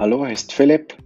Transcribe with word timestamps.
Hallo, 0.00 0.24
hier 0.24 0.34
ist 0.34 0.52
Philipp. 0.52 0.96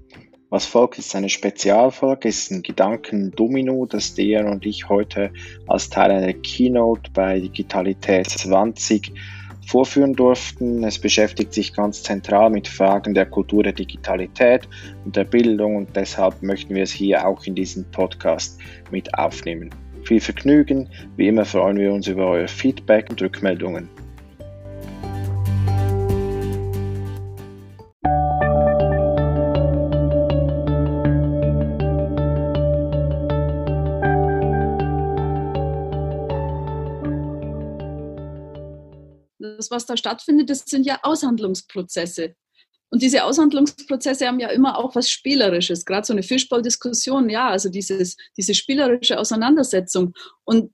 Was 0.50 0.66
folgt 0.66 0.98
ist 0.98 1.16
eine 1.16 1.30
Spezialfolge, 1.30 2.28
ist 2.28 2.50
ein 2.50 2.60
Gedankendomino, 2.60 3.86
das 3.86 4.12
der 4.12 4.44
und 4.44 4.66
ich 4.66 4.86
heute 4.90 5.32
als 5.66 5.88
Teil 5.88 6.10
einer 6.10 6.34
Keynote 6.34 7.10
bei 7.14 7.40
Digitalität 7.40 8.28
20 8.28 9.10
vorführen 9.66 10.12
durften. 10.12 10.84
Es 10.84 10.98
beschäftigt 10.98 11.54
sich 11.54 11.72
ganz 11.72 12.02
zentral 12.02 12.50
mit 12.50 12.68
Fragen 12.68 13.14
der 13.14 13.24
Kultur 13.24 13.62
der 13.62 13.72
Digitalität 13.72 14.68
und 15.06 15.16
der 15.16 15.24
Bildung 15.24 15.76
und 15.76 15.96
deshalb 15.96 16.42
möchten 16.42 16.74
wir 16.74 16.82
es 16.82 16.92
hier 16.92 17.26
auch 17.26 17.42
in 17.44 17.54
diesem 17.54 17.90
Podcast 17.92 18.60
mit 18.90 19.14
aufnehmen. 19.14 19.70
Viel 20.04 20.20
Vergnügen, 20.20 20.90
wie 21.16 21.28
immer 21.28 21.46
freuen 21.46 21.78
wir 21.78 21.94
uns 21.94 22.08
über 22.08 22.26
euer 22.26 22.48
Feedback 22.48 23.08
und 23.08 23.22
Rückmeldungen. 23.22 23.88
Was 39.72 39.86
da 39.86 39.96
stattfindet, 39.96 40.48
das 40.48 40.60
sind 40.66 40.86
ja 40.86 41.00
Aushandlungsprozesse. 41.02 42.36
Und 42.90 43.02
diese 43.02 43.24
Aushandlungsprozesse 43.24 44.28
haben 44.28 44.38
ja 44.38 44.50
immer 44.50 44.78
auch 44.78 44.94
was 44.94 45.10
Spielerisches, 45.10 45.86
gerade 45.86 46.06
so 46.06 46.12
eine 46.12 46.22
Fischballdiskussion, 46.22 47.30
ja, 47.30 47.48
also 47.48 47.70
dieses, 47.70 48.16
diese 48.36 48.54
spielerische 48.54 49.18
Auseinandersetzung. 49.18 50.12
Und 50.44 50.70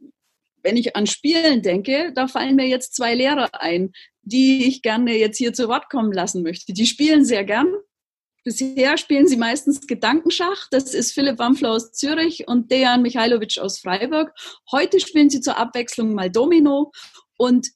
wenn 0.65 0.77
ich 0.77 0.97
an 0.97 1.07
Spielen 1.07 1.63
denke, 1.63 2.13
da 2.15 2.27
fallen 2.27 2.57
mir 2.57 2.67
jetzt 2.67 2.97
zwei 2.97 3.15
Lehrer 3.15 3.49
ein, 3.53 3.93
die 4.23 4.67
ich 4.67 4.83
gerne 4.83 5.17
jetzt 5.17 5.39
hier 5.39 5.53
zu 5.53 5.69
Wort 5.69 5.89
kommen 5.91 6.13
lassen 6.13 6.43
möchte. 6.43 6.73
Die 6.73 6.87
spielen 6.87 7.25
sehr 7.25 7.45
gern. 7.45 7.73
Bisher 8.45 8.97
spielen 8.99 9.29
sie 9.29 9.37
meistens 9.37 9.87
Gedankenschach. 9.87 10.69
Das 10.71 10.95
ist 10.95 11.13
Philipp 11.13 11.39
Wampfler 11.39 11.71
aus 11.71 11.93
Zürich 11.93 12.49
und 12.49 12.71
Dejan 12.71 13.03
Michailovic 13.03 13.59
aus 13.59 13.79
Freiburg. 13.79 14.33
Heute 14.73 15.01
spielen 15.01 15.31
sie 15.31 15.41
zur 15.41 15.57
Abwechslung 15.57 16.15
mal 16.15 16.31
Domino. 16.31 16.91
Und 17.37 17.69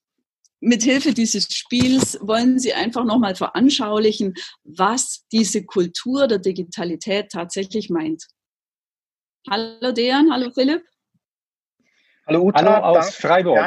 mit 0.63 0.85
Hilfe 0.85 1.13
dieses 1.13 1.45
Spiels 1.53 2.19
wollen 2.23 2.59
Sie 2.61 2.73
einfach 2.73 3.05
nochmal 3.05 3.35
veranschaulichen, 3.35 4.35
was 4.63 5.27
diese 5.33 5.65
Kultur 5.65 6.29
der 6.29 6.39
Digitalität 6.39 7.31
tatsächlich 7.31 7.91
meint. 7.91 8.25
Hallo 9.51 9.91
Dejan, 9.91 10.33
hallo 10.33 10.51
Philipp. 10.53 10.85
Hallo 12.29 12.43
Uta, 12.43 12.61
hallo 12.61 12.99
aus 12.99 13.17
Freiburg. 13.17 13.59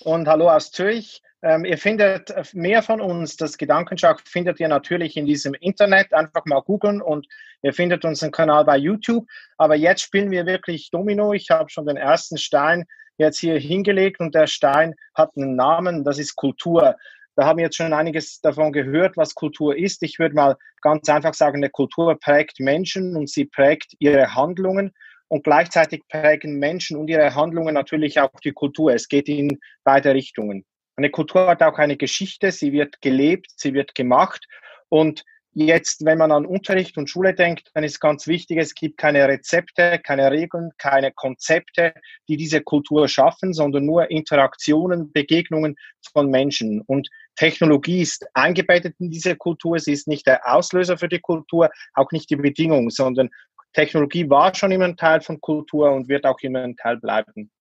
Und 0.00 0.28
hallo 0.28 0.50
aus 0.50 0.70
Zürich. 0.70 1.22
Ähm, 1.44 1.66
ihr 1.66 1.76
findet 1.76 2.32
mehr 2.54 2.82
von 2.82 3.02
uns, 3.02 3.36
das 3.36 3.58
Gedankenschach 3.58 4.18
findet 4.24 4.60
ihr 4.60 4.68
natürlich 4.68 5.14
in 5.18 5.26
diesem 5.26 5.52
Internet. 5.52 6.14
Einfach 6.14 6.46
mal 6.46 6.62
googeln 6.62 7.02
und 7.02 7.26
ihr 7.62 7.74
findet 7.74 8.06
unseren 8.06 8.32
Kanal 8.32 8.64
bei 8.64 8.78
YouTube. 8.78 9.26
Aber 9.58 9.74
jetzt 9.74 10.00
spielen 10.00 10.30
wir 10.30 10.46
wirklich 10.46 10.90
Domino. 10.90 11.34
Ich 11.34 11.50
habe 11.50 11.68
schon 11.68 11.84
den 11.84 11.98
ersten 11.98 12.38
Stein 12.38 12.86
jetzt 13.18 13.38
hier 13.38 13.58
hingelegt 13.58 14.20
und 14.20 14.34
der 14.34 14.46
Stein 14.46 14.94
hat 15.14 15.32
einen 15.36 15.54
Namen, 15.54 16.02
das 16.02 16.18
ist 16.18 16.34
Kultur. 16.34 16.96
Da 17.36 17.44
haben 17.44 17.58
wir 17.58 17.66
jetzt 17.66 17.76
schon 17.76 17.92
einiges 17.92 18.40
davon 18.40 18.72
gehört, 18.72 19.18
was 19.18 19.34
Kultur 19.34 19.76
ist. 19.76 20.02
Ich 20.02 20.18
würde 20.18 20.34
mal 20.34 20.56
ganz 20.80 21.10
einfach 21.10 21.34
sagen, 21.34 21.58
eine 21.58 21.68
Kultur 21.68 22.18
prägt 22.18 22.58
Menschen 22.58 23.16
und 23.16 23.28
sie 23.28 23.44
prägt 23.44 23.92
ihre 23.98 24.34
Handlungen 24.34 24.94
und 25.28 25.44
gleichzeitig 25.44 26.04
prägen 26.08 26.58
Menschen 26.58 26.96
und 26.96 27.08
ihre 27.08 27.34
Handlungen 27.34 27.74
natürlich 27.74 28.18
auch 28.18 28.30
die 28.42 28.52
Kultur. 28.52 28.94
Es 28.94 29.08
geht 29.08 29.28
in 29.28 29.58
beide 29.84 30.14
Richtungen. 30.14 30.64
Eine 30.96 31.10
Kultur 31.10 31.46
hat 31.48 31.62
auch 31.62 31.78
eine 31.78 31.96
Geschichte, 31.96 32.52
sie 32.52 32.72
wird 32.72 33.00
gelebt, 33.00 33.50
sie 33.56 33.74
wird 33.74 33.94
gemacht 33.94 34.46
und 34.88 35.24
Jetzt, 35.56 36.04
wenn 36.04 36.18
man 36.18 36.32
an 36.32 36.46
Unterricht 36.46 36.98
und 36.98 37.08
Schule 37.08 37.32
denkt, 37.32 37.70
dann 37.74 37.84
ist 37.84 38.00
ganz 38.00 38.26
wichtig, 38.26 38.58
es 38.58 38.74
gibt 38.74 38.98
keine 38.98 39.28
Rezepte, 39.28 40.00
keine 40.02 40.32
Regeln, 40.32 40.72
keine 40.78 41.12
Konzepte, 41.12 41.94
die 42.26 42.36
diese 42.36 42.60
Kultur 42.60 43.06
schaffen, 43.06 43.52
sondern 43.52 43.86
nur 43.86 44.10
Interaktionen, 44.10 45.12
Begegnungen 45.12 45.76
von 46.12 46.28
Menschen. 46.28 46.80
Und 46.80 47.08
Technologie 47.36 48.00
ist 48.00 48.26
eingebettet 48.34 48.96
in 48.98 49.10
diese 49.10 49.36
Kultur. 49.36 49.78
Sie 49.78 49.92
ist 49.92 50.08
nicht 50.08 50.26
der 50.26 50.40
Auslöser 50.52 50.98
für 50.98 51.08
die 51.08 51.20
Kultur, 51.20 51.70
auch 51.92 52.10
nicht 52.10 52.30
die 52.30 52.36
Bedingung, 52.36 52.90
sondern 52.90 53.30
Technologie 53.74 54.28
war 54.28 54.52
schon 54.56 54.72
immer 54.72 54.86
ein 54.86 54.96
Teil 54.96 55.20
von 55.20 55.40
Kultur 55.40 55.92
und 55.92 56.08
wird 56.08 56.24
auch 56.24 56.40
immer 56.40 56.62
ein 56.62 56.74
Teil 56.74 56.96
bleiben. 56.96 57.52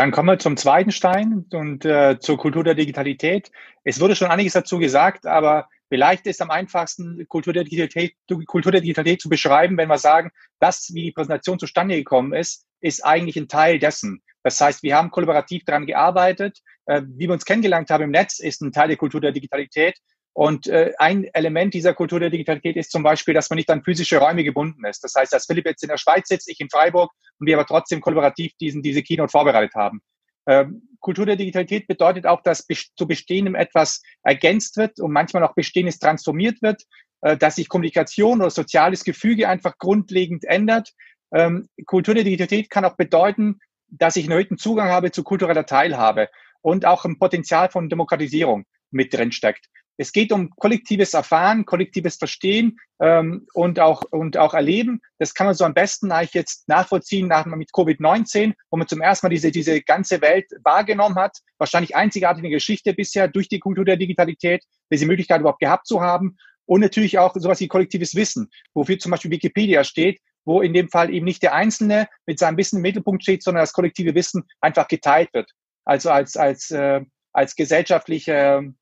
Dann 0.00 0.12
kommen 0.12 0.28
wir 0.30 0.38
zum 0.38 0.56
zweiten 0.56 0.92
Stein 0.92 1.44
und 1.52 1.84
äh, 1.84 2.18
zur 2.18 2.38
Kultur 2.38 2.64
der 2.64 2.74
Digitalität. 2.74 3.50
Es 3.84 4.00
wurde 4.00 4.16
schon 4.16 4.30
einiges 4.30 4.54
dazu 4.54 4.78
gesagt, 4.78 5.26
aber 5.26 5.68
vielleicht 5.90 6.26
ist 6.26 6.40
am 6.40 6.50
einfachsten, 6.50 7.28
Kultur 7.28 7.52
der 7.52 7.64
Digitalität, 7.64 8.14
Kultur 8.46 8.72
der 8.72 8.80
Digitalität 8.80 9.20
zu 9.20 9.28
beschreiben, 9.28 9.76
wenn 9.76 9.90
wir 9.90 9.98
sagen, 9.98 10.30
das, 10.58 10.90
wie 10.94 11.02
die 11.02 11.12
Präsentation 11.12 11.58
zustande 11.58 11.96
gekommen 11.96 12.32
ist, 12.32 12.64
ist 12.80 13.04
eigentlich 13.04 13.36
ein 13.36 13.48
Teil 13.48 13.78
dessen. 13.78 14.22
Das 14.42 14.58
heißt, 14.58 14.82
wir 14.82 14.96
haben 14.96 15.10
kollaborativ 15.10 15.66
daran 15.66 15.84
gearbeitet. 15.84 16.60
Äh, 16.86 17.02
wie 17.04 17.26
wir 17.26 17.34
uns 17.34 17.44
kennengelernt 17.44 17.90
haben 17.90 18.04
im 18.04 18.10
Netz, 18.10 18.38
ist 18.38 18.62
ein 18.62 18.72
Teil 18.72 18.88
der 18.88 18.96
Kultur 18.96 19.20
der 19.20 19.32
Digitalität. 19.32 19.98
Und 20.32 20.68
äh, 20.68 20.92
ein 20.98 21.24
Element 21.34 21.74
dieser 21.74 21.92
Kultur 21.92 22.20
der 22.20 22.30
Digitalität 22.30 22.76
ist 22.76 22.92
zum 22.92 23.02
Beispiel, 23.02 23.34
dass 23.34 23.50
man 23.50 23.56
nicht 23.56 23.70
an 23.70 23.82
physische 23.82 24.18
Räume 24.18 24.44
gebunden 24.44 24.84
ist. 24.84 25.02
Das 25.02 25.14
heißt, 25.14 25.32
dass 25.32 25.46
Philipp 25.46 25.66
jetzt 25.66 25.82
in 25.82 25.88
der 25.88 25.98
Schweiz 25.98 26.28
sitzt, 26.28 26.48
ich 26.48 26.60
in 26.60 26.70
Freiburg 26.70 27.10
und 27.38 27.46
wir 27.46 27.56
aber 27.56 27.66
trotzdem 27.66 28.00
kollaborativ 28.00 28.52
diesen, 28.60 28.82
diese 28.82 29.02
Keynote 29.02 29.30
vorbereitet 29.30 29.74
haben. 29.74 30.00
Ähm, 30.46 30.82
Kultur 31.00 31.26
der 31.26 31.36
Digitalität 31.36 31.86
bedeutet 31.86 32.26
auch, 32.26 32.42
dass 32.42 32.66
zu 32.96 33.06
Bestehendem 33.06 33.54
etwas 33.54 34.02
ergänzt 34.22 34.76
wird 34.76 35.00
und 35.00 35.12
manchmal 35.12 35.44
auch 35.44 35.54
Bestehendes 35.54 35.98
transformiert 35.98 36.62
wird, 36.62 36.82
äh, 37.22 37.36
dass 37.36 37.56
sich 37.56 37.68
Kommunikation 37.68 38.40
oder 38.40 38.50
soziales 38.50 39.04
Gefüge 39.04 39.48
einfach 39.48 39.78
grundlegend 39.78 40.44
ändert. 40.44 40.92
Ähm, 41.34 41.68
Kultur 41.86 42.14
der 42.14 42.24
Digitalität 42.24 42.70
kann 42.70 42.84
auch 42.84 42.96
bedeuten, 42.96 43.58
dass 43.88 44.16
ich 44.16 44.24
einen 44.24 44.32
erhöhten 44.32 44.58
Zugang 44.58 44.88
habe 44.88 45.10
zu 45.10 45.24
kultureller 45.24 45.66
Teilhabe 45.66 46.28
und 46.62 46.86
auch 46.86 47.04
ein 47.04 47.18
Potenzial 47.18 47.70
von 47.70 47.88
Demokratisierung 47.88 48.64
mit 48.90 49.12
drin 49.14 49.32
steckt. 49.32 49.66
Es 50.00 50.12
geht 50.12 50.32
um 50.32 50.48
kollektives 50.56 51.12
Erfahren, 51.12 51.66
kollektives 51.66 52.16
Verstehen 52.16 52.78
ähm, 53.02 53.46
und, 53.52 53.78
auch, 53.80 54.02
und 54.10 54.38
auch 54.38 54.54
Erleben. 54.54 55.02
Das 55.18 55.34
kann 55.34 55.46
man 55.46 55.54
so 55.54 55.66
am 55.66 55.74
besten 55.74 56.10
eigentlich 56.10 56.32
jetzt 56.32 56.66
nachvollziehen 56.70 57.28
nach, 57.28 57.44
mit 57.44 57.68
Covid-19, 57.68 58.54
wo 58.70 58.78
man 58.78 58.88
zum 58.88 59.02
ersten 59.02 59.26
Mal 59.26 59.30
diese, 59.30 59.50
diese 59.50 59.82
ganze 59.82 60.22
Welt 60.22 60.46
wahrgenommen 60.64 61.16
hat. 61.16 61.36
Wahrscheinlich 61.58 61.96
einzigartige 61.96 62.48
Geschichte 62.48 62.94
bisher 62.94 63.28
durch 63.28 63.48
die 63.48 63.58
Kultur 63.58 63.84
der 63.84 63.98
Digitalität, 63.98 64.64
diese 64.90 65.04
Möglichkeit 65.04 65.40
überhaupt 65.40 65.60
gehabt 65.60 65.86
zu 65.86 66.00
haben. 66.00 66.38
Und 66.64 66.80
natürlich 66.80 67.18
auch 67.18 67.34
sowas 67.34 67.60
wie 67.60 67.68
kollektives 67.68 68.14
Wissen, 68.14 68.48
wofür 68.72 68.98
zum 68.98 69.10
Beispiel 69.10 69.32
Wikipedia 69.32 69.84
steht, 69.84 70.18
wo 70.46 70.62
in 70.62 70.72
dem 70.72 70.88
Fall 70.88 71.12
eben 71.12 71.26
nicht 71.26 71.42
der 71.42 71.52
Einzelne 71.52 72.08
mit 72.24 72.38
seinem 72.38 72.56
Wissen 72.56 72.76
im 72.76 72.82
Mittelpunkt 72.82 73.22
steht, 73.22 73.42
sondern 73.42 73.64
das 73.64 73.74
kollektive 73.74 74.14
Wissen 74.14 74.44
einfach 74.62 74.88
geteilt 74.88 75.28
wird. 75.34 75.50
Also 75.84 76.08
als, 76.08 76.38
als, 76.38 76.70
äh, 76.70 77.02
als 77.34 77.54
gesellschaftliche 77.54 78.72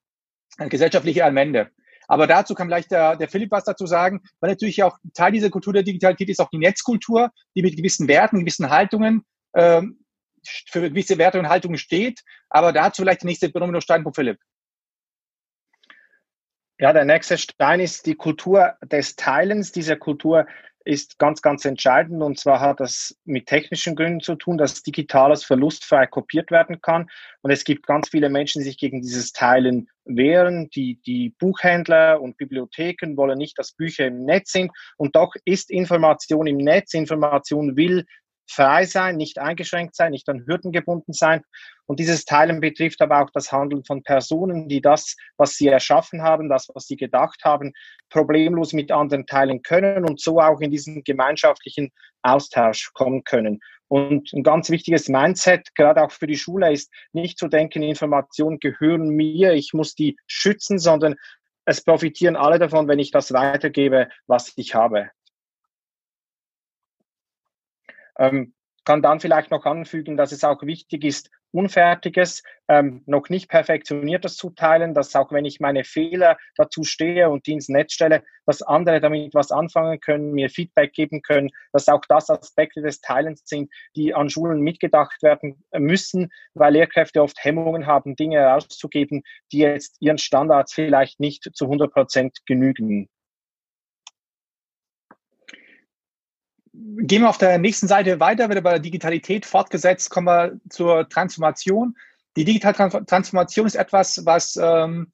gesellschaftliche 0.59 1.25
Allmende. 1.25 1.71
Aber 2.09 2.27
dazu 2.27 2.55
kann 2.55 2.69
vielleicht 2.69 2.91
der, 2.91 3.17
der 3.17 3.29
Philipp 3.29 3.51
was 3.51 3.65
dazu 3.65 3.87
sagen, 3.87 4.23
weil 4.41 4.51
natürlich 4.51 4.83
auch 4.83 4.99
Teil 5.15 5.33
dieser 5.33 5.51
Kultur 5.51 5.75
der 5.75 5.83
Digitalität 5.83 6.31
ist 6.31 6.41
auch 6.41 6.51
die 6.51 6.59
Netzkultur, 6.59 7.31
die 7.55 7.63
mit 7.63 7.77
gewissen 7.77 8.09
Werten, 8.09 8.41
gewissen 8.41 8.71
Haltungen 8.71 9.25
ähm, 9.55 10.05
für 10.43 10.81
gewisse 10.81 11.19
Werte 11.19 11.39
und 11.39 11.49
Haltungen 11.49 11.79
steht. 11.79 12.23
Aber 12.49 12.73
dazu 12.73 13.03
vielleicht 13.03 13.23
der 13.23 13.29
nächste 13.29 13.51
Dominostein 13.51 14.03
von 14.03 14.15
Philipp. 14.15 14.39
Ja, 16.81 16.93
der 16.93 17.05
nächste 17.05 17.37
Stein 17.37 17.81
ist 17.81 18.07
die 18.07 18.15
Kultur 18.15 18.75
des 18.83 19.17
Teilens. 19.17 19.73
Diese 19.73 19.97
Kultur 19.97 20.47
ist 20.89 21.19
ganz, 21.19 21.43
ganz 21.43 21.67
entscheidend. 21.67 22.23
Und 22.23 22.39
zwar 22.39 22.61
hat 22.61 22.81
das 22.81 23.15
mit 23.27 23.47
technischen 23.47 23.95
Gründen 23.95 24.21
zu 24.21 24.37
tun, 24.37 24.57
dass 24.57 24.83
Digitales 24.83 25.45
verlustfrei 25.45 26.07
kopiert 26.07 26.51
werden 26.51 26.81
kann. 26.81 27.11
Und 27.43 27.51
es 27.51 27.65
gibt 27.65 27.87
ganz 27.87 28.09
viele 28.09 28.31
Menschen, 28.31 28.61
die 28.61 28.69
sich 28.69 28.79
gegen 28.79 29.03
dieses 29.03 29.33
Teilen 29.33 29.89
wehren. 30.07 30.71
Die, 30.71 30.99
die 31.05 31.35
Buchhändler 31.39 32.23
und 32.23 32.39
Bibliotheken 32.39 33.19
wollen 33.19 33.37
nicht, 33.37 33.59
dass 33.59 33.73
Bücher 33.73 34.07
im 34.07 34.25
Netz 34.25 34.53
sind. 34.53 34.73
Und 34.97 35.15
doch 35.15 35.35
ist 35.45 35.71
Information 35.71 36.47
im 36.47 36.57
Netz. 36.57 36.95
Information 36.95 37.77
will 37.77 38.07
frei 38.49 38.85
sein, 38.85 39.17
nicht 39.17 39.39
eingeschränkt 39.39 39.95
sein, 39.95 40.13
nicht 40.13 40.29
an 40.29 40.45
Hürden 40.47 40.73
gebunden 40.73 41.13
sein. 41.13 41.43
Und 41.87 42.01
dieses 42.01 42.25
Teilen 42.25 42.61
betrifft 42.61 43.01
aber 43.01 43.23
auch 43.23 43.31
das 43.31 43.53
Handeln 43.53 43.85
von 43.85 44.03
Personen, 44.03 44.69
die 44.69 44.81
das, 44.81 45.17
was 45.37 45.57
sie 45.57 45.69
erschaffen 45.69 46.23
haben, 46.23 46.49
das, 46.49 46.69
was 46.75 46.87
sie 46.87 46.97
gedacht 46.97 47.43
haben, 47.45 47.73
problemlos 48.11 48.73
mit 48.73 48.91
anderen 48.91 49.27
teilen 49.27 49.63
können 49.63 50.05
und 50.05 50.21
so 50.21 50.41
auch 50.41 50.61
in 50.61 50.71
diesen 50.71 51.05
gemeinschaftlichen 51.05 51.91
Austausch 52.23 52.91
kommen 52.95 53.25
können. 53.25 53.61
Und 53.89 54.33
ein 54.35 54.43
ganz 54.43 54.69
wichtiges 54.69 55.09
Mindset, 55.09 55.75
gerade 55.75 56.03
auch 56.03 56.13
für 56.13 56.27
die 56.27 56.37
Schule, 56.37 56.73
ist 56.73 56.93
nicht 57.13 57.39
zu 57.39 57.49
denken, 57.49 57.83
Informationen 57.83 58.59
gehören 58.61 59.09
mir, 59.09 59.55
ich 59.55 59.73
muss 59.73 59.95
die 59.95 60.17
schützen, 60.27 60.79
sondern 60.79 61.17
es 61.65 61.83
profitieren 61.83 62.37
alle 62.37 62.59
davon, 62.59 62.89
wenn 62.89 62.99
ich 62.99 63.11
das 63.11 63.33
weitergebe, 63.33 64.09
was 64.27 64.53
ich 64.57 64.75
habe. 64.75 65.11
Ähm, 68.19 68.55
kann 68.85 69.03
dann 69.03 69.21
vielleicht 69.21 69.51
noch 69.51 69.67
anfügen, 69.67 70.17
dass 70.17 70.33
es 70.33 70.45
auch 70.45 70.63
wichtig 70.63 71.05
ist, 71.05 71.31
Unfertiges, 71.51 72.43
ähm, 72.69 73.03
noch 73.07 73.31
nicht 73.31 73.49
perfektioniertes 73.49 74.37
zu 74.37 74.51
teilen, 74.51 74.93
dass 74.93 75.17
auch 75.17 75.33
wenn 75.33 75.47
ich 75.47 75.61
meine 75.61 75.85
Fehler 75.85 76.37
dazu 76.57 76.85
stehe 76.85 77.31
und 77.31 77.47
die 77.47 77.53
ins 77.53 77.71
Netz 77.71 77.95
stelle, 77.95 78.23
dass 78.45 78.61
andere 78.61 79.01
damit 79.01 79.35
was 79.35 79.51
anfangen 79.51 79.99
können, 80.01 80.33
mir 80.33 80.51
Feedback 80.51 80.93
geben 80.93 81.23
können, 81.23 81.51
dass 81.73 81.89
auch 81.89 82.03
das 82.09 82.29
Aspekte 82.29 82.83
des 82.83 83.01
Teilens 83.01 83.43
sind, 83.45 83.71
die 83.97 84.15
an 84.15 84.29
Schulen 84.29 84.61
mitgedacht 84.61 85.23
werden 85.23 85.65
müssen, 85.73 86.31
weil 86.53 86.75
Lehrkräfte 86.75 87.23
oft 87.23 87.43
Hemmungen 87.43 87.87
haben, 87.87 88.15
Dinge 88.15 88.39
herauszugeben, 88.39 89.23
die 89.53 89.59
jetzt 89.59 89.97
ihren 90.01 90.19
Standards 90.19 90.75
vielleicht 90.75 91.19
nicht 91.19 91.49
zu 91.55 91.65
100 91.65 91.93
Prozent 91.93 92.39
genügen. 92.47 93.09
Gehen 97.01 97.23
wir 97.23 97.29
auf 97.29 97.39
der 97.39 97.59
nächsten 97.59 97.89
Seite 97.89 98.21
weiter, 98.21 98.51
wieder 98.51 98.61
bei 98.61 98.71
der 98.71 98.79
Digitalität 98.79 99.47
fortgesetzt, 99.47 100.11
kommen 100.11 100.27
wir 100.27 100.61
zur 100.69 101.09
Transformation. 101.09 101.97
Die 102.37 102.45
digitale 102.45 103.05
Transformation 103.05 103.67
ist 103.67 103.75
etwas, 103.75 104.25
was 104.25 104.57
ähm, 104.63 105.13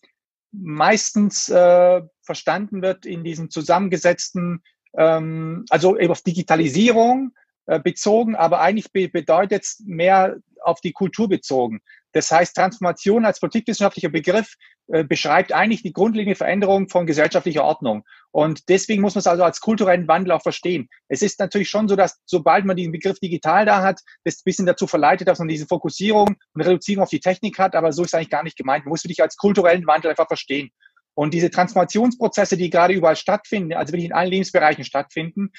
meistens 0.53 1.49
äh, 1.49 2.03
verstanden 2.23 2.83
wird 2.83 3.07
in 3.07 3.25
diesen 3.25 3.51
zusammengesetzten, 3.51 4.63
ähm, 4.97 5.65
also 5.71 5.99
eben 5.99 6.11
auf 6.11 6.23
Digitalisierung 6.23 7.33
äh, 7.67 7.81
bezogen, 7.81 8.37
aber 8.37 8.61
eigentlich 8.61 8.93
be 8.93 9.09
bedeutet 9.09 9.65
es 9.65 9.83
mehr 9.87 10.37
auf 10.63 10.81
die 10.81 10.93
Kultur 10.93 11.29
bezogen. 11.29 11.81
Das 12.15 12.31
heißt, 12.31 12.55
Transformation 12.55 13.25
als 13.25 13.41
politikwissenschaftlicher 13.41 14.09
Begriff 14.09 14.55
äh, 14.87 15.03
beschreibt 15.03 15.53
eigentlich 15.53 15.83
die 15.83 15.93
grundlegende 15.93 16.37
Veränderung 16.37 16.89
von 16.89 17.07
gesellschaftlicher 17.07 17.65
Ordnung. 17.65 18.05
Und 18.31 18.69
deswegen 18.69 19.03
muss 19.03 19.17
man 19.17 19.21
es 19.21 19.27
also 19.27 19.43
als 19.43 19.61
kulturellen 19.61 20.07
Wandel 20.07 20.33
auch 20.33 20.43
verstehen. 20.43 20.89
Es 21.09 21.23
ist 21.23 21.41
natürlich 21.41 21.69
schon 21.69 21.89
so, 21.89 21.97
dass 21.97 22.21
sobald 22.25 22.65
man 22.67 22.77
diesen 22.77 22.93
Begriff 22.93 23.19
digital 23.19 23.67
da 23.67 23.83
hat, 23.83 24.01
das 24.23 24.37
ein 24.37 24.43
bisschen 24.45 24.67
dazu 24.67 24.87
verleitet, 24.87 25.27
dass 25.27 25.41
man 25.41 25.49
diese 25.49 25.67
Fokussierung 25.67 26.37
und 26.55 26.63
Reduzierung 26.63 27.03
auf 27.03 27.11
die 27.11 27.21
Technik 27.21 27.59
hat, 27.59 27.75
aber 27.75 27.93
so 27.93 28.05
ist 28.05 28.15
eigentlich 28.15 28.31
gar 28.31 28.45
nicht 28.45 28.57
gemeint. 28.57 28.85
Man 28.85 28.91
muss 28.91 29.03
wirklich 29.03 29.23
als 29.23 29.37
kulturellen 29.37 29.87
Wandel 29.87 30.11
einfach 30.11 30.29
verstehen. 30.29 30.71
Und 31.15 31.35
diese 31.35 31.51
Transformationsprozesse, 31.51 32.57
die 32.57 32.71
gerade 32.71 32.95
überall 32.95 33.17
stattfinden, 33.17 33.73
also 33.73 33.93
wirklich 33.93 34.07
in 34.07 34.13
allen 34.13 34.31
Lebensbereichen 34.31 34.85
stattfinden, 34.85 35.51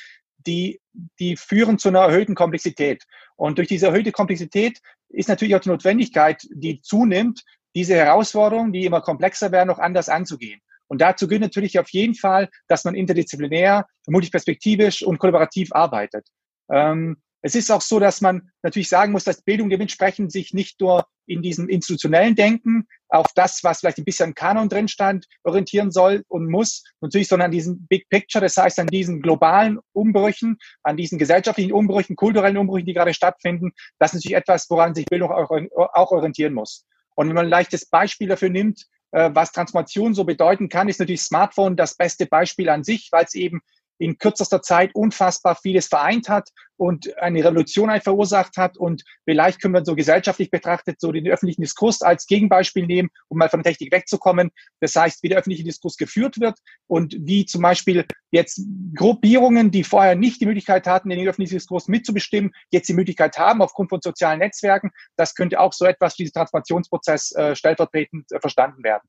die, 0.47 0.80
die 1.19 1.36
führen 1.38 1.77
zu 1.77 1.89
einer 1.89 2.01
erhöhten 2.01 2.36
Komplexität. 2.36 3.03
Und 3.36 3.57
durch 3.57 3.68
diese 3.68 3.88
erhöhte 3.88 4.12
Komplexität 4.12 4.80
ist 5.09 5.30
natürlich 5.30 5.56
auch 5.56 5.62
die 5.62 5.69
Notwendigkeit, 5.69 6.45
die 6.51 6.81
zunimmt, 6.81 7.44
diese 7.75 7.95
Herausforderungen, 7.95 8.71
die 8.71 8.86
immer 8.86 9.01
komplexer 9.01 9.51
werden, 9.51 9.68
noch 9.68 9.80
anders 9.80 10.09
anzugehen. 10.09 10.62
Und 10.88 11.01
dazu 11.01 11.27
gehört 11.27 11.42
natürlich 11.42 11.80
auf 11.80 11.89
jeden 11.89 12.15
Fall, 12.15 12.50
dass 12.68 12.86
man 12.86 12.95
interdisziplinär, 12.95 13.86
multiperspektivisch 14.07 15.03
und 15.03 15.18
kollaborativ 15.18 15.74
arbeitet. 15.74 16.27
Ähm, 16.69 17.18
es 17.45 17.53
ist 17.53 17.71
auch 17.71 17.81
so, 17.81 18.00
dass 18.00 18.21
man 18.21 18.50
natürlich 18.63 18.89
sagen 18.89 19.12
muss, 19.12 19.24
dass 19.24 19.44
Bildung 19.44 19.69
dementsprechend 19.69 20.31
sich 20.31 20.51
nicht 20.56 20.81
nur 20.81 21.06
in 21.27 21.44
diesem 21.44 21.69
institutionellen 21.69 22.33
Denken 22.33 22.88
auf 23.07 23.27
das, 23.36 23.63
was 23.63 23.81
vielleicht 23.81 24.00
ein 24.00 24.03
bisschen 24.03 24.33
Kanon 24.33 24.68
drin 24.68 24.88
stand, 24.88 25.27
orientieren 25.44 25.92
soll 25.92 26.24
und 26.27 26.50
muss, 26.50 26.83
natürlich, 27.01 27.27
sondern 27.27 27.45
an 27.45 27.51
diesem 27.51 27.86
Big 27.86 28.09
Picture, 28.09 28.44
das 28.44 28.57
heißt 28.57 28.80
an 28.80 28.88
diesen 28.88 29.21
globalen 29.21 29.77
Umbrüchen, 29.94 30.57
an 30.81 30.97
diesen 30.97 31.19
gesellschaftlichen 31.19 31.71
Umbrüchen, 31.71 32.15
kulturellen 32.15 32.57
Umbrüchen, 32.57 32.88
die 32.88 32.94
gerade 32.94 33.13
stattfinden. 33.13 33.74
Das 34.00 34.12
ist 34.12 34.15
natürlich 34.15 34.38
etwas, 34.38 34.68
woran 34.71 34.95
sich 34.95 35.06
Bildung 35.06 35.30
auch 35.30 36.12
orientieren 36.12 36.56
muss. 36.56 36.88
Und 37.13 37.27
wenn 37.27 37.36
man 37.36 37.45
ein 37.45 37.51
leichtes 37.51 37.86
Beispiel 37.86 38.27
dafür 38.27 38.50
nimmt, 38.50 38.88
äh, 39.12 39.30
was 39.33 39.51
Transformation 39.51 40.15
so 40.15 40.24
bedeuten 40.24 40.68
kann, 40.68 40.89
ist 40.89 41.00
natürlich 41.00 41.21
Smartphone 41.21 41.75
das 41.75 41.95
beste 41.95 42.25
Beispiel 42.25 42.69
an 42.69 42.83
sich, 42.83 43.09
weil 43.12 43.25
es 43.25 43.36
eben 43.36 43.62
in 43.97 44.18
kürzester 44.18 44.62
Zeit 44.62 44.94
unfassbar 44.94 45.56
vieles 45.56 45.88
vereint 45.88 46.30
hat 46.30 46.50
und 46.77 47.18
eine 47.18 47.44
Revolution 47.44 47.89
verursacht 48.01 48.57
hat. 48.57 48.77
Und 48.77 49.03
vielleicht 49.24 49.62
können 49.62 49.74
wir 49.74 49.86
so 49.86 49.95
gesellschaftlich 49.95 50.51
betrachtet 50.51 51.00
so 51.00 51.12
den 51.12 51.27
öffentlichen 51.27 51.62
Diskurs 51.62 52.01
als 52.01 52.25
Gegenbeispiel 52.25 52.86
nehmen, 52.86 53.09
um 53.30 53.38
mal 53.38 53.50
von 53.50 53.63
der 53.63 53.71
Technik 53.71 53.94
wegzukommen. 53.94 54.51
Das 54.81 54.95
heißt, 54.95 55.24
wie 55.24 55.30
der 55.30 55.39
öffentliche 55.39 55.63
Diskurs 55.63 55.97
geführt 55.97 56.39
wird 56.39 56.57
und 56.88 57.15
wie 57.19 57.45
zum 57.45 57.62
Beispiel 57.62 58.06
jetzt 58.31 58.62
Gruppierungen, 58.95 59.71
die 59.71 59.83
vorher 59.83 60.15
nicht 60.15 60.41
die 60.41 60.45
Möglichkeit 60.45 60.88
hatten, 60.88 61.09
den 61.09 61.27
öffentlichen 61.27 61.56
Diskurs 61.56 61.88
mitzubestimmen, 61.88 62.51
jetzt 62.71 62.89
die 62.89 62.94
Möglichkeit 62.94 63.38
haben 63.38 63.62
aufgrund 63.62 63.89
von 63.89 64.01
sozialen 64.01 64.39
Netzwerken. 64.39 64.91
Das 65.15 65.36
könnte 65.36 65.59
auch 65.59 65.74
so 65.74 65.86
etwas 65.86 66.19
wie 66.19 66.24
dieser 66.24 66.33
Transformationsprozess 66.33 67.31
äh, 67.33 67.56
stellvertretend 67.56 68.31
äh, 68.31 68.39
verstanden 68.39 68.83
werden. 68.83 69.07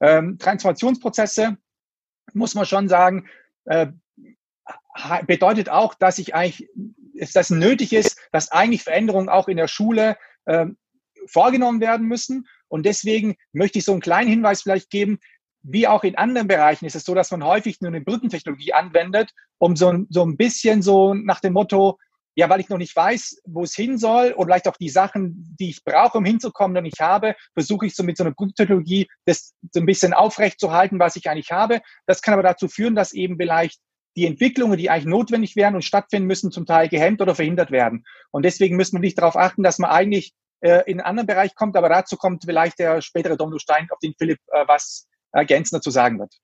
Ähm, 0.00 0.38
Transformationsprozesse 0.38 1.56
muss 2.32 2.54
man 2.54 2.66
schon 2.66 2.88
sagen, 2.88 3.28
äh, 3.66 3.86
bedeutet 5.26 5.68
auch, 5.68 5.94
dass 5.94 6.18
ich 6.18 6.34
eigentlich, 6.34 6.68
dass 7.34 7.50
nötig 7.50 7.92
ist, 7.92 8.18
dass 8.32 8.52
eigentlich 8.52 8.82
Veränderungen 8.82 9.28
auch 9.28 9.48
in 9.48 9.56
der 9.56 9.68
Schule 9.68 10.16
äh, 10.46 10.66
vorgenommen 11.26 11.80
werden 11.80 12.06
müssen. 12.06 12.46
Und 12.68 12.86
deswegen 12.86 13.36
möchte 13.52 13.78
ich 13.78 13.84
so 13.84 13.92
einen 13.92 14.00
kleinen 14.00 14.28
Hinweis 14.28 14.62
vielleicht 14.62 14.90
geben. 14.90 15.18
Wie 15.62 15.88
auch 15.88 16.04
in 16.04 16.16
anderen 16.16 16.48
Bereichen 16.48 16.84
ist 16.84 16.96
es 16.96 17.04
so, 17.04 17.14
dass 17.14 17.30
man 17.30 17.44
häufig 17.44 17.80
nur 17.80 17.88
eine 17.88 18.02
Brückentechnologie 18.02 18.72
anwendet, 18.72 19.30
um 19.58 19.76
so, 19.76 20.04
so 20.10 20.24
ein 20.24 20.36
bisschen 20.36 20.82
so 20.82 21.14
nach 21.14 21.40
dem 21.40 21.54
Motto, 21.54 21.98
ja, 22.36 22.50
weil 22.50 22.60
ich 22.60 22.68
noch 22.68 22.78
nicht 22.78 22.94
weiß, 22.94 23.42
wo 23.44 23.62
es 23.62 23.74
hin 23.74 23.96
soll 23.96 24.32
und 24.32 24.46
vielleicht 24.46 24.66
auch 24.68 24.76
die 24.76 24.88
Sachen, 24.88 25.56
die 25.58 25.70
ich 25.70 25.84
brauche, 25.84 26.18
um 26.18 26.24
hinzukommen, 26.24 26.74
noch 26.74 26.82
nicht 26.82 27.00
habe, 27.00 27.36
versuche 27.54 27.86
ich 27.86 27.94
so 27.94 28.02
mit 28.02 28.16
so 28.16 28.24
einer 28.24 28.34
Brückentechnologie 28.34 29.08
das 29.24 29.54
so 29.72 29.80
ein 29.80 29.86
bisschen 29.86 30.12
aufrecht 30.12 30.58
zu 30.58 30.72
halten, 30.72 30.98
was 30.98 31.16
ich 31.16 31.30
eigentlich 31.30 31.52
habe. 31.52 31.80
Das 32.06 32.22
kann 32.22 32.34
aber 32.34 32.42
dazu 32.42 32.68
führen, 32.68 32.96
dass 32.96 33.12
eben 33.12 33.36
vielleicht 33.36 33.80
die 34.16 34.26
Entwicklungen, 34.26 34.78
die 34.78 34.90
eigentlich 34.90 35.06
notwendig 35.06 35.56
wären 35.56 35.74
und 35.74 35.84
stattfinden 35.84 36.26
müssen, 36.26 36.52
zum 36.52 36.66
Teil 36.66 36.88
gehemmt 36.88 37.20
oder 37.20 37.34
verhindert 37.34 37.70
werden. 37.70 38.04
Und 38.30 38.44
deswegen 38.44 38.76
müssen 38.76 38.96
wir 38.96 39.00
nicht 39.00 39.18
darauf 39.18 39.36
achten, 39.36 39.62
dass 39.62 39.78
man 39.78 39.90
eigentlich 39.90 40.34
äh, 40.60 40.82
in 40.86 41.00
einen 41.00 41.06
anderen 41.06 41.26
Bereich 41.26 41.54
kommt, 41.54 41.76
aber 41.76 41.88
dazu 41.88 42.16
kommt 42.16 42.44
vielleicht 42.44 42.78
der 42.78 43.02
spätere 43.02 43.36
Domino 43.36 43.58
Stein, 43.58 43.88
auf 43.90 43.98
den 43.98 44.14
Philipp 44.16 44.38
äh, 44.52 44.64
was 44.66 45.08
ergänzender 45.32 45.82
zu 45.82 45.90
sagen 45.90 46.18
wird. 46.18 46.34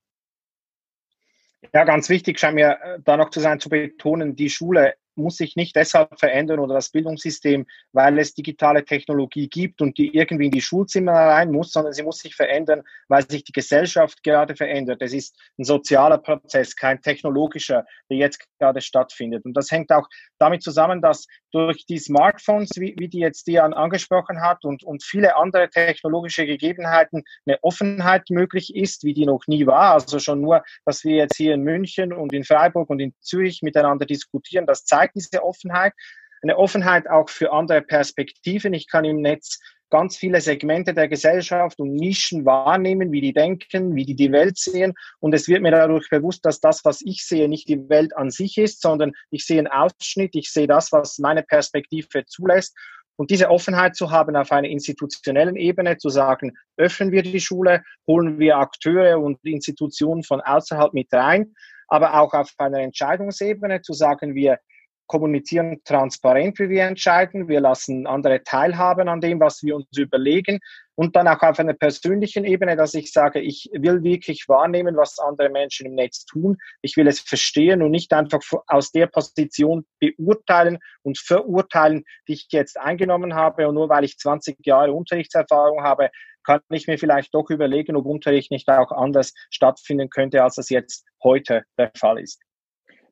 Ja, 1.72 1.84
ganz 1.84 2.08
wichtig 2.08 2.38
scheint 2.38 2.54
mir 2.54 2.78
äh, 2.82 2.98
da 3.04 3.16
noch 3.16 3.30
zu 3.30 3.40
sein, 3.40 3.60
zu 3.60 3.68
betonen, 3.68 4.34
die 4.34 4.50
Schule 4.50 4.94
muss 5.20 5.36
sich 5.36 5.56
nicht 5.56 5.76
deshalb 5.76 6.18
verändern 6.18 6.58
oder 6.58 6.74
das 6.74 6.90
Bildungssystem, 6.90 7.66
weil 7.92 8.18
es 8.18 8.34
digitale 8.34 8.84
Technologie 8.84 9.48
gibt 9.48 9.82
und 9.82 9.98
die 9.98 10.14
irgendwie 10.14 10.46
in 10.46 10.50
die 10.50 10.60
Schulzimmer 10.60 11.12
rein 11.12 11.52
muss, 11.52 11.72
sondern 11.72 11.92
sie 11.92 12.02
muss 12.02 12.18
sich 12.18 12.34
verändern, 12.34 12.82
weil 13.08 13.28
sich 13.28 13.44
die 13.44 13.52
Gesellschaft 13.52 14.22
gerade 14.22 14.56
verändert. 14.56 15.02
Es 15.02 15.12
ist 15.12 15.36
ein 15.58 15.64
sozialer 15.64 16.18
Prozess, 16.18 16.74
kein 16.74 17.00
technologischer, 17.00 17.84
der 18.10 18.18
jetzt 18.18 18.44
gerade 18.58 18.80
stattfindet. 18.80 19.44
Und 19.44 19.54
das 19.54 19.70
hängt 19.70 19.92
auch 19.92 20.08
damit 20.38 20.62
zusammen, 20.62 21.00
dass 21.00 21.26
durch 21.52 21.84
die 21.86 21.98
Smartphones, 21.98 22.70
wie, 22.76 22.94
wie 22.98 23.08
die 23.08 23.18
jetzt 23.18 23.46
Dian 23.46 23.74
angesprochen 23.74 24.40
hat, 24.40 24.64
und, 24.64 24.82
und 24.84 25.02
viele 25.02 25.36
andere 25.36 25.68
technologische 25.68 26.46
Gegebenheiten 26.46 27.24
eine 27.46 27.58
Offenheit 27.62 28.30
möglich 28.30 28.74
ist, 28.74 29.04
wie 29.04 29.14
die 29.14 29.26
noch 29.26 29.42
nie 29.46 29.66
war. 29.66 29.94
Also 29.94 30.18
schon 30.18 30.40
nur, 30.40 30.62
dass 30.84 31.04
wir 31.04 31.16
jetzt 31.16 31.36
hier 31.36 31.54
in 31.54 31.62
München 31.62 32.12
und 32.12 32.32
in 32.32 32.44
Freiburg 32.44 32.90
und 32.90 33.00
in 33.00 33.14
Zürich 33.20 33.62
miteinander 33.62 34.06
diskutieren, 34.06 34.66
das 34.66 34.84
zeigt, 34.84 35.09
zeigt 35.10 35.14
diese 35.14 35.42
Offenheit. 35.42 35.92
Eine 36.42 36.56
Offenheit 36.56 37.08
auch 37.08 37.28
für 37.28 37.52
andere 37.52 37.82
Perspektiven. 37.82 38.72
Ich 38.72 38.88
kann 38.88 39.04
im 39.04 39.20
Netz 39.20 39.58
ganz 39.90 40.16
viele 40.16 40.40
Segmente 40.40 40.94
der 40.94 41.08
Gesellschaft 41.08 41.80
und 41.80 41.94
Nischen 41.94 42.46
wahrnehmen, 42.46 43.12
wie 43.12 43.20
die 43.20 43.32
denken, 43.32 43.94
wie 43.94 44.04
die 44.04 44.14
die 44.14 44.32
Welt 44.32 44.56
sehen. 44.56 44.94
Und 45.18 45.34
es 45.34 45.48
wird 45.48 45.62
mir 45.62 45.72
dadurch 45.72 46.08
bewusst, 46.08 46.46
dass 46.46 46.60
das, 46.60 46.84
was 46.84 47.02
ich 47.02 47.26
sehe, 47.26 47.48
nicht 47.48 47.68
die 47.68 47.88
Welt 47.88 48.16
an 48.16 48.30
sich 48.30 48.56
ist, 48.56 48.80
sondern 48.80 49.12
ich 49.30 49.44
sehe 49.44 49.58
einen 49.58 49.66
Ausschnitt, 49.66 50.34
ich 50.34 50.50
sehe 50.50 50.68
das, 50.68 50.92
was 50.92 51.18
meine 51.18 51.42
Perspektive 51.42 52.24
zulässt. 52.24 52.76
Und 53.16 53.30
diese 53.30 53.50
Offenheit 53.50 53.96
zu 53.96 54.10
haben 54.10 54.34
auf 54.36 54.50
einer 54.50 54.68
institutionellen 54.68 55.56
Ebene, 55.56 55.98
zu 55.98 56.08
sagen, 56.08 56.56
öffnen 56.78 57.10
wir 57.10 57.22
die 57.22 57.40
Schule, 57.40 57.82
holen 58.06 58.38
wir 58.38 58.56
Akteure 58.56 59.18
und 59.18 59.44
Institutionen 59.44 60.22
von 60.22 60.40
außerhalb 60.40 60.94
mit 60.94 61.12
rein, 61.12 61.52
aber 61.88 62.18
auch 62.18 62.32
auf 62.32 62.54
einer 62.56 62.78
Entscheidungsebene 62.78 63.82
zu 63.82 63.92
sagen, 63.92 64.34
wir 64.34 64.58
kommunizieren 65.10 65.80
transparent, 65.84 66.60
wie 66.60 66.68
wir 66.68 66.84
entscheiden. 66.84 67.48
Wir 67.48 67.60
lassen 67.60 68.06
andere 68.06 68.44
teilhaben 68.44 69.08
an 69.08 69.20
dem, 69.20 69.40
was 69.40 69.60
wir 69.64 69.74
uns 69.74 69.98
überlegen. 69.98 70.60
Und 70.94 71.16
dann 71.16 71.26
auch 71.26 71.42
auf 71.42 71.58
einer 71.58 71.72
persönlichen 71.72 72.44
Ebene, 72.44 72.76
dass 72.76 72.94
ich 72.94 73.12
sage, 73.12 73.40
ich 73.40 73.68
will 73.72 74.04
wirklich 74.04 74.48
wahrnehmen, 74.48 74.96
was 74.96 75.18
andere 75.18 75.48
Menschen 75.48 75.86
im 75.86 75.96
Netz 75.96 76.26
tun. 76.26 76.58
Ich 76.80 76.96
will 76.96 77.08
es 77.08 77.18
verstehen 77.18 77.82
und 77.82 77.90
nicht 77.90 78.12
einfach 78.12 78.38
aus 78.68 78.92
der 78.92 79.08
Position 79.08 79.84
beurteilen 79.98 80.78
und 81.02 81.18
verurteilen, 81.18 82.04
die 82.28 82.34
ich 82.34 82.46
jetzt 82.50 82.78
eingenommen 82.78 83.34
habe. 83.34 83.66
Und 83.66 83.74
nur 83.74 83.88
weil 83.88 84.04
ich 84.04 84.16
20 84.16 84.64
Jahre 84.64 84.92
Unterrichtserfahrung 84.92 85.82
habe, 85.82 86.10
kann 86.44 86.60
ich 86.70 86.86
mir 86.86 86.98
vielleicht 86.98 87.34
doch 87.34 87.50
überlegen, 87.50 87.96
ob 87.96 88.06
Unterricht 88.06 88.52
nicht 88.52 88.68
auch 88.68 88.92
anders 88.92 89.32
stattfinden 89.50 90.08
könnte, 90.08 90.44
als 90.44 90.56
es 90.56 90.68
jetzt 90.68 91.04
heute 91.20 91.64
der 91.76 91.90
Fall 91.96 92.20
ist. 92.20 92.40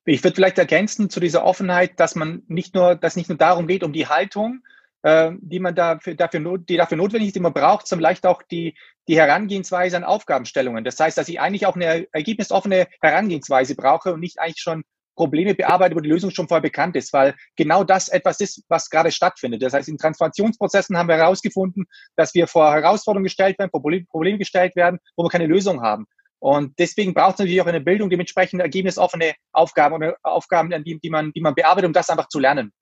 Ich 0.09 0.25
würde 0.25 0.37
vielleicht 0.37 0.57
ergänzen 0.57 1.11
zu 1.11 1.21
dieser 1.21 1.45
Offenheit, 1.45 2.00
dass 2.00 2.15
man 2.15 2.43
nicht 2.49 2.75
nur, 2.75 2.95
dass 2.95 3.15
nicht 3.15 3.29
nur 3.29 3.37
darum 3.37 3.67
geht, 3.67 3.85
um 3.85 3.93
die 3.93 4.07
Haltung, 4.07 4.62
äh, 5.03 5.33
die 5.38 5.61
man 5.61 5.75
dafür, 5.75 6.15
dafür, 6.15 6.57
die 6.59 6.79
dafür 6.79 6.97
notwendig 6.97 7.29
ist, 7.29 7.37
die 7.37 7.41
man 7.41 7.53
braucht, 7.53 7.87
sondern 7.87 8.07
vielleicht 8.07 8.25
auch 8.25 8.43
die, 8.43 8.75
die 9.07 9.19
Herangehensweise 9.19 9.99
an 9.99 10.05
Aufgabenstellungen. 10.05 10.83
Das 10.83 10.99
heißt, 10.99 11.19
dass 11.19 11.29
ich 11.29 11.41
eigentlich 11.41 11.67
auch 11.67 11.77
eine 11.77 12.07
ergebnisoffene 12.11 12.87
Herangehensweise 13.03 13.75
brauche 13.75 14.15
und 14.15 14.21
nicht 14.21 14.41
eigentlich 14.41 14.62
schon 14.62 14.83
Probleme 15.15 15.55
bearbeitet, 15.55 15.95
wo 15.95 16.00
die 16.00 16.09
Lösung 16.09 16.31
schon 16.31 16.49
vorher 16.49 16.62
bekannt 16.62 16.97
ist, 16.97 17.12
weil 17.12 17.35
genau 17.57 17.85
das 17.85 18.09
etwas 18.09 18.41
ist, 18.41 18.62
was 18.69 18.88
gerade 18.88 19.12
stattfindet. 19.12 19.62
Das 19.62 19.75
heißt, 19.75 19.91
in 19.91 19.99
Transformationsprozessen 19.99 20.97
haben 20.97 21.09
wir 21.09 21.17
herausgefunden, 21.17 21.85
dass 22.17 22.35
wir 22.35 22.47
vor 22.47 22.73
Herausforderungen 22.73 23.25
gestellt 23.25 23.59
werden, 23.59 23.71
vor 23.71 23.83
Probleme 23.83 24.38
gestellt 24.38 24.75
werden, 24.75 25.00
wo 25.17 25.25
wir 25.25 25.29
keine 25.29 25.47
Lösung 25.47 25.83
haben. 25.83 26.07
Und 26.40 26.78
deswegen 26.78 27.14
braucht 27.14 27.35
es 27.35 27.38
natürlich 27.40 27.61
auch 27.61 27.66
eine 27.66 27.80
Bildung, 27.80 28.11
dementsprechend 28.11 28.61
ergebnisoffene 28.61 29.35
Aufgaben 29.52 29.97
oder 29.97 30.16
Aufgaben, 30.23 30.71
die, 30.85 30.99
die, 30.99 31.11
man, 31.11 31.33
die 31.33 31.40
man 31.40 31.54
bearbeitet, 31.54 31.87
um 31.87 31.92
das 31.92 32.11
einfach 32.11 32.28
zu 32.28 32.38
lernen. 32.38 32.73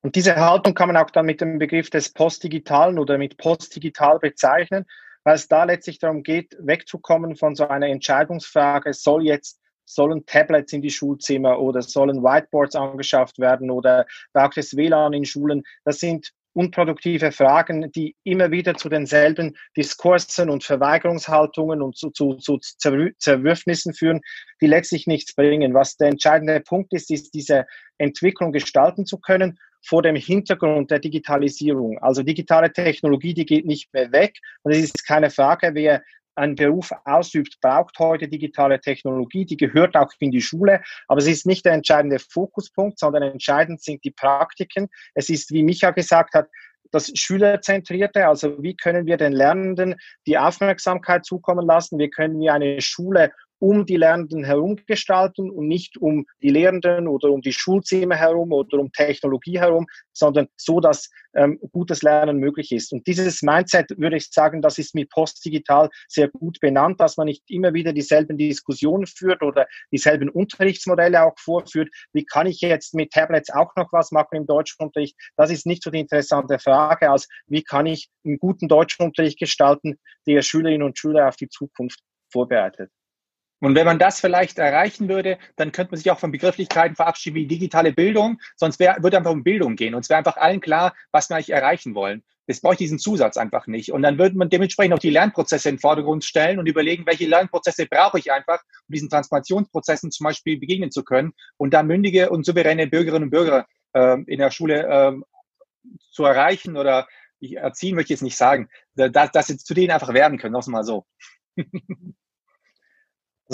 Und 0.00 0.16
diese 0.16 0.34
Haltung 0.34 0.74
kann 0.74 0.88
man 0.88 0.96
auch 0.96 1.10
dann 1.10 1.26
mit 1.26 1.40
dem 1.40 1.58
Begriff 1.58 1.88
des 1.88 2.12
Postdigitalen 2.12 2.98
oder 2.98 3.18
mit 3.18 3.36
Postdigital 3.36 4.18
bezeichnen, 4.18 4.84
weil 5.22 5.36
es 5.36 5.46
da 5.46 5.62
letztlich 5.62 6.00
darum 6.00 6.24
geht, 6.24 6.56
wegzukommen 6.58 7.36
von 7.36 7.54
so 7.54 7.68
einer 7.68 7.86
Entscheidungsfrage, 7.86 8.92
soll 8.94 9.24
jetzt 9.24 9.60
sollen 9.84 10.24
Tablets 10.26 10.72
in 10.72 10.82
die 10.82 10.90
Schulzimmer 10.90 11.58
oder 11.58 11.82
sollen 11.82 12.22
Whiteboards 12.22 12.76
angeschafft 12.76 13.38
werden 13.38 13.70
oder 13.70 14.06
braucht 14.32 14.56
es 14.56 14.76
WLAN 14.76 15.12
in 15.12 15.24
Schulen? 15.24 15.62
Das 15.84 15.98
sind 15.98 16.32
unproduktive 16.54 17.32
Fragen, 17.32 17.90
die 17.92 18.16
immer 18.24 18.50
wieder 18.50 18.74
zu 18.74 18.88
denselben 18.88 19.56
Diskursen 19.76 20.50
und 20.50 20.64
Verweigerungshaltungen 20.64 21.82
und 21.82 21.96
zu, 21.96 22.10
zu, 22.10 22.34
zu 22.34 22.58
Zerwürfnissen 22.58 23.94
führen, 23.94 24.20
die 24.60 24.66
letztlich 24.66 25.06
nichts 25.06 25.34
bringen. 25.34 25.74
Was 25.74 25.96
der 25.96 26.08
entscheidende 26.08 26.60
Punkt 26.60 26.92
ist, 26.92 27.10
ist 27.10 27.34
diese 27.34 27.66
Entwicklung 27.98 28.52
gestalten 28.52 29.06
zu 29.06 29.18
können 29.18 29.58
vor 29.84 30.02
dem 30.02 30.16
Hintergrund 30.16 30.90
der 30.90 31.00
Digitalisierung. 31.00 31.98
Also 31.98 32.22
digitale 32.22 32.72
Technologie, 32.72 33.34
die 33.34 33.46
geht 33.46 33.66
nicht 33.66 33.92
mehr 33.92 34.12
weg. 34.12 34.38
Und 34.62 34.72
es 34.72 34.84
ist 34.84 35.06
keine 35.06 35.30
Frage, 35.30 35.70
wer 35.74 36.02
einen 36.34 36.54
Beruf 36.54 36.90
ausübt, 37.04 37.60
braucht 37.60 37.98
heute 37.98 38.28
digitale 38.28 38.80
Technologie, 38.80 39.44
die 39.44 39.56
gehört 39.56 39.96
auch 39.96 40.12
in 40.18 40.30
die 40.30 40.40
Schule, 40.40 40.82
aber 41.08 41.18
es 41.18 41.26
ist 41.26 41.46
nicht 41.46 41.64
der 41.64 41.72
entscheidende 41.72 42.18
Fokuspunkt, 42.18 42.98
sondern 42.98 43.22
entscheidend 43.22 43.82
sind 43.82 44.04
die 44.04 44.10
Praktiken. 44.10 44.88
Es 45.14 45.28
ist, 45.28 45.50
wie 45.52 45.62
Micha 45.62 45.90
gesagt 45.90 46.34
hat, 46.34 46.48
das 46.90 47.10
Schülerzentrierte, 47.14 48.26
also 48.28 48.62
wie 48.62 48.76
können 48.76 49.06
wir 49.06 49.16
den 49.16 49.32
Lernenden 49.32 49.96
die 50.26 50.38
Aufmerksamkeit 50.38 51.24
zukommen 51.24 51.66
lassen, 51.66 51.98
wie 51.98 52.10
können 52.10 52.38
wir 52.38 52.52
eine 52.52 52.80
Schule 52.80 53.32
um 53.62 53.86
die 53.86 53.96
Lernenden 53.96 54.42
herum 54.42 54.76
gestalten 54.86 55.48
und 55.48 55.68
nicht 55.68 55.96
um 55.96 56.26
die 56.42 56.48
Lehrenden 56.48 57.06
oder 57.06 57.30
um 57.30 57.42
die 57.42 57.52
Schulzimmer 57.52 58.16
herum 58.16 58.50
oder 58.50 58.80
um 58.80 58.90
Technologie 58.90 59.60
herum, 59.60 59.86
sondern 60.12 60.48
so, 60.56 60.80
dass 60.80 61.08
ähm, 61.36 61.60
gutes 61.70 62.02
Lernen 62.02 62.38
möglich 62.38 62.72
ist. 62.72 62.92
Und 62.92 63.06
dieses 63.06 63.40
Mindset, 63.40 63.86
würde 63.96 64.16
ich 64.16 64.28
sagen, 64.32 64.62
das 64.62 64.78
ist 64.78 64.96
mit 64.96 65.10
Postdigital 65.10 65.90
sehr 66.08 66.26
gut 66.26 66.58
benannt, 66.58 67.00
dass 67.00 67.16
man 67.16 67.26
nicht 67.26 67.44
immer 67.48 67.72
wieder 67.72 67.92
dieselben 67.92 68.36
Diskussionen 68.36 69.06
führt 69.06 69.42
oder 69.42 69.68
dieselben 69.92 70.28
Unterrichtsmodelle 70.28 71.22
auch 71.22 71.38
vorführt. 71.38 71.88
Wie 72.12 72.24
kann 72.24 72.48
ich 72.48 72.60
jetzt 72.62 72.94
mit 72.94 73.12
Tablets 73.12 73.50
auch 73.50 73.70
noch 73.76 73.92
was 73.92 74.10
machen 74.10 74.34
im 74.34 74.46
Deutschunterricht? 74.46 75.16
Das 75.36 75.52
ist 75.52 75.66
nicht 75.66 75.84
so 75.84 75.90
die 75.90 76.00
interessante 76.00 76.58
Frage, 76.58 77.08
als 77.08 77.28
wie 77.46 77.62
kann 77.62 77.86
ich 77.86 78.10
einen 78.24 78.38
guten 78.38 78.66
Deutschunterricht 78.66 79.38
gestalten, 79.38 80.00
der 80.26 80.42
Schülerinnen 80.42 80.82
und 80.82 80.98
Schüler 80.98 81.28
auf 81.28 81.36
die 81.36 81.48
Zukunft 81.48 82.00
vorbereitet. 82.32 82.90
Und 83.62 83.76
wenn 83.76 83.86
man 83.86 84.00
das 84.00 84.18
vielleicht 84.18 84.58
erreichen 84.58 85.08
würde, 85.08 85.38
dann 85.54 85.70
könnte 85.70 85.92
man 85.92 85.98
sich 85.98 86.10
auch 86.10 86.18
von 86.18 86.32
Begrifflichkeiten 86.32 86.96
verabschieden 86.96 87.36
wie 87.36 87.46
digitale 87.46 87.92
Bildung. 87.92 88.40
Sonst 88.56 88.80
wär, 88.80 88.96
würde 89.00 89.16
einfach 89.16 89.30
um 89.30 89.44
Bildung 89.44 89.76
gehen. 89.76 89.94
Und 89.94 90.00
es 90.00 90.08
wäre 90.08 90.18
einfach 90.18 90.36
allen 90.36 90.60
klar, 90.60 90.92
was 91.12 91.30
wir 91.30 91.36
eigentlich 91.36 91.50
erreichen 91.50 91.94
wollen. 91.94 92.24
Das 92.48 92.60
brauche 92.60 92.72
ich 92.72 92.78
diesen 92.78 92.98
Zusatz 92.98 93.36
einfach 93.36 93.68
nicht. 93.68 93.92
Und 93.92 94.02
dann 94.02 94.18
würde 94.18 94.36
man 94.36 94.50
dementsprechend 94.50 94.94
auch 94.94 94.98
die 94.98 95.10
Lernprozesse 95.10 95.68
in 95.68 95.76
den 95.76 95.80
Vordergrund 95.80 96.24
stellen 96.24 96.58
und 96.58 96.66
überlegen, 96.66 97.06
welche 97.06 97.26
Lernprozesse 97.26 97.86
brauche 97.86 98.18
ich 98.18 98.32
einfach, 98.32 98.60
um 98.88 98.92
diesen 98.94 99.08
Transformationsprozessen 99.08 100.10
zum 100.10 100.24
Beispiel 100.24 100.58
begegnen 100.58 100.90
zu 100.90 101.04
können 101.04 101.32
und 101.56 101.72
da 101.72 101.84
mündige 101.84 102.30
und 102.30 102.44
souveräne 102.44 102.88
Bürgerinnen 102.88 103.26
und 103.26 103.30
Bürger 103.30 103.66
äh, 103.92 104.20
in 104.26 104.40
der 104.40 104.50
Schule 104.50 104.88
äh, 104.88 105.12
zu 106.10 106.24
erreichen 106.24 106.76
oder 106.76 107.06
ich 107.38 107.58
erziehen 107.58 107.94
möchte 107.94 108.12
ich 108.12 108.18
jetzt 108.18 108.22
nicht 108.22 108.36
sagen, 108.36 108.68
dass, 108.96 109.30
dass 109.30 109.46
sie 109.46 109.56
zu 109.56 109.72
denen 109.72 109.92
einfach 109.92 110.12
werden 110.12 110.38
können, 110.38 110.56
auch 110.56 110.66
mal 110.66 110.82
so. 110.82 111.06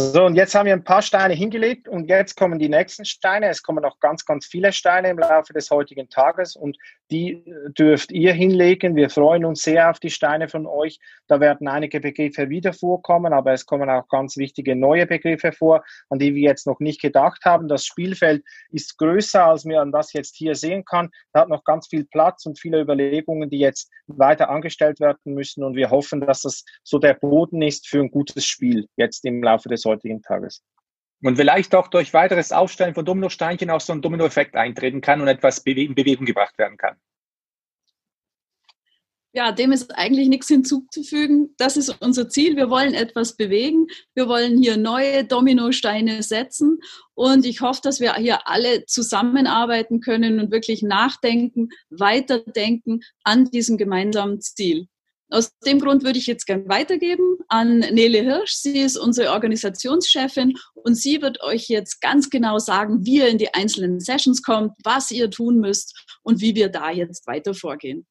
So, 0.00 0.26
und 0.26 0.36
jetzt 0.36 0.54
haben 0.54 0.66
wir 0.66 0.74
ein 0.74 0.84
paar 0.84 1.02
Steine 1.02 1.34
hingelegt 1.34 1.88
und 1.88 2.08
jetzt 2.08 2.36
kommen 2.36 2.60
die 2.60 2.68
nächsten 2.68 3.04
Steine. 3.04 3.48
Es 3.48 3.64
kommen 3.64 3.82
noch 3.82 3.98
ganz, 3.98 4.24
ganz 4.24 4.46
viele 4.46 4.72
Steine 4.72 5.08
im 5.08 5.18
Laufe 5.18 5.52
des 5.52 5.72
heutigen 5.72 6.08
Tages 6.08 6.54
und 6.54 6.78
die 7.10 7.32
äh, 7.32 7.70
dürft 7.76 8.12
ihr 8.12 8.32
hinlegen. 8.32 8.94
Wir 8.94 9.10
freuen 9.10 9.44
uns 9.44 9.62
sehr 9.62 9.90
auf 9.90 9.98
die 9.98 10.10
Steine 10.10 10.48
von 10.48 10.68
euch. 10.68 11.00
Da 11.26 11.40
werden 11.40 11.66
einige 11.66 11.98
Begriffe 11.98 12.48
wieder 12.48 12.72
vorkommen, 12.74 13.32
aber 13.32 13.52
es 13.52 13.66
kommen 13.66 13.90
auch 13.90 14.06
ganz 14.06 14.36
wichtige 14.36 14.76
neue 14.76 15.04
Begriffe 15.04 15.50
vor, 15.50 15.82
an 16.10 16.20
die 16.20 16.32
wir 16.32 16.42
jetzt 16.42 16.68
noch 16.68 16.78
nicht 16.78 17.00
gedacht 17.00 17.44
haben. 17.44 17.66
Das 17.66 17.84
Spielfeld 17.84 18.44
ist 18.70 18.98
größer, 18.98 19.46
als 19.46 19.64
man 19.64 19.90
das 19.90 20.12
jetzt 20.12 20.36
hier 20.36 20.54
sehen 20.54 20.84
kann. 20.84 21.10
Da 21.32 21.40
hat 21.40 21.48
noch 21.48 21.64
ganz 21.64 21.88
viel 21.88 22.04
Platz 22.04 22.46
und 22.46 22.60
viele 22.60 22.80
Überlegungen, 22.80 23.50
die 23.50 23.58
jetzt 23.58 23.90
weiter 24.06 24.48
angestellt 24.48 25.00
werden 25.00 25.34
müssen. 25.34 25.64
Und 25.64 25.74
wir 25.74 25.90
hoffen, 25.90 26.20
dass 26.20 26.42
das 26.42 26.64
so 26.84 27.00
der 27.00 27.14
Boden 27.14 27.62
ist 27.62 27.88
für 27.88 27.98
ein 27.98 28.12
gutes 28.12 28.44
Spiel 28.44 28.86
jetzt 28.96 29.24
im 29.24 29.42
Laufe 29.42 29.68
des 29.68 29.87
heutigen 29.88 30.22
Tages. 30.22 30.62
Und 31.22 31.36
vielleicht 31.36 31.74
auch 31.74 31.88
durch 31.88 32.14
weiteres 32.14 32.52
Aufstellen 32.52 32.94
von 32.94 33.04
Dominosteinchen 33.04 33.70
auch 33.70 33.80
so 33.80 33.92
ein 33.92 34.02
Dominoeffekt 34.02 34.54
eintreten 34.54 35.00
kann 35.00 35.20
und 35.20 35.28
etwas 35.28 35.58
in 35.58 35.94
Bewegung 35.94 36.26
gebracht 36.26 36.56
werden 36.58 36.76
kann. 36.76 36.96
Ja, 39.34 39.52
dem 39.52 39.72
ist 39.72 39.96
eigentlich 39.96 40.28
nichts 40.28 40.48
hinzuzufügen. 40.48 41.54
Das 41.58 41.76
ist 41.76 41.90
unser 42.00 42.28
Ziel. 42.28 42.56
Wir 42.56 42.70
wollen 42.70 42.94
etwas 42.94 43.36
bewegen. 43.36 43.86
Wir 44.14 44.26
wollen 44.26 44.60
hier 44.60 44.76
neue 44.78 45.24
Dominosteine 45.24 46.22
setzen. 46.22 46.80
Und 47.14 47.44
ich 47.44 47.60
hoffe, 47.60 47.80
dass 47.82 48.00
wir 48.00 48.14
hier 48.14 48.48
alle 48.48 48.86
zusammenarbeiten 48.86 50.00
können 50.00 50.40
und 50.40 50.50
wirklich 50.50 50.82
nachdenken, 50.82 51.68
weiterdenken 51.90 53.00
an 53.22 53.44
diesem 53.44 53.76
gemeinsamen 53.76 54.40
Ziel. 54.40 54.88
Aus 55.30 55.50
dem 55.66 55.78
Grund 55.78 56.04
würde 56.04 56.18
ich 56.18 56.26
jetzt 56.26 56.46
gerne 56.46 56.66
weitergeben 56.68 57.36
an 57.48 57.80
Nele 57.80 58.22
Hirsch. 58.22 58.52
Sie 58.52 58.80
ist 58.80 58.96
unsere 58.96 59.32
Organisationschefin 59.32 60.54
und 60.74 60.94
sie 60.94 61.20
wird 61.20 61.42
euch 61.42 61.68
jetzt 61.68 62.00
ganz 62.00 62.30
genau 62.30 62.58
sagen, 62.58 63.04
wie 63.04 63.18
ihr 63.18 63.28
in 63.28 63.38
die 63.38 63.52
einzelnen 63.52 64.00
Sessions 64.00 64.42
kommt, 64.42 64.72
was 64.84 65.10
ihr 65.10 65.30
tun 65.30 65.58
müsst 65.58 66.06
und 66.22 66.40
wie 66.40 66.54
wir 66.54 66.70
da 66.70 66.90
jetzt 66.90 67.26
weiter 67.26 67.52
vorgehen. 67.52 68.06